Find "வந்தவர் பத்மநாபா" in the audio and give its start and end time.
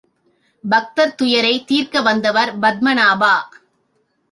2.01-3.33